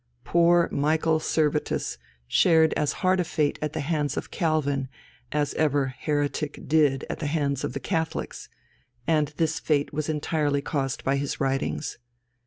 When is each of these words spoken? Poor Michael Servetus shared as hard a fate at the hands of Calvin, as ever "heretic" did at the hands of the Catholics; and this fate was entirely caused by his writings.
Poor 0.23 0.67
Michael 0.71 1.19
Servetus 1.19 1.99
shared 2.27 2.73
as 2.73 2.91
hard 3.05 3.19
a 3.19 3.23
fate 3.23 3.59
at 3.61 3.73
the 3.73 3.81
hands 3.81 4.17
of 4.17 4.31
Calvin, 4.31 4.89
as 5.31 5.53
ever 5.53 5.93
"heretic" 5.95 6.59
did 6.65 7.05
at 7.07 7.19
the 7.19 7.27
hands 7.27 7.63
of 7.63 7.73
the 7.73 7.79
Catholics; 7.79 8.49
and 9.05 9.27
this 9.37 9.59
fate 9.59 9.93
was 9.93 10.09
entirely 10.09 10.59
caused 10.63 11.03
by 11.03 11.17
his 11.17 11.39
writings. 11.39 11.99